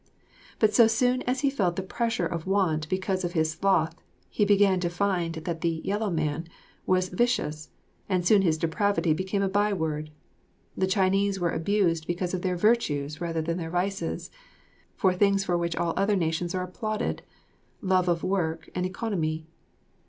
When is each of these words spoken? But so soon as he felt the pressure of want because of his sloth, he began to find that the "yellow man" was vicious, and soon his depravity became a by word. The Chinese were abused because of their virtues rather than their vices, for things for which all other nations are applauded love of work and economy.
But 0.57 0.73
so 0.73 0.87
soon 0.87 1.21
as 1.29 1.41
he 1.41 1.51
felt 1.51 1.75
the 1.75 1.83
pressure 1.83 2.25
of 2.25 2.47
want 2.47 2.89
because 2.89 3.23
of 3.23 3.33
his 3.33 3.51
sloth, 3.51 4.01
he 4.31 4.43
began 4.45 4.79
to 4.79 4.89
find 4.89 5.35
that 5.35 5.61
the 5.61 5.79
"yellow 5.85 6.09
man" 6.09 6.47
was 6.87 7.09
vicious, 7.09 7.69
and 8.09 8.25
soon 8.25 8.41
his 8.41 8.57
depravity 8.57 9.13
became 9.13 9.43
a 9.43 9.47
by 9.47 9.73
word. 9.73 10.09
The 10.75 10.87
Chinese 10.87 11.39
were 11.39 11.51
abused 11.51 12.07
because 12.07 12.33
of 12.33 12.41
their 12.41 12.57
virtues 12.57 13.21
rather 13.21 13.43
than 13.43 13.59
their 13.59 13.69
vices, 13.69 14.31
for 14.95 15.13
things 15.13 15.43
for 15.45 15.55
which 15.55 15.75
all 15.75 15.93
other 15.95 16.15
nations 16.15 16.55
are 16.55 16.63
applauded 16.63 17.21
love 17.79 18.07
of 18.07 18.23
work 18.23 18.69
and 18.73 18.87
economy. 18.87 19.45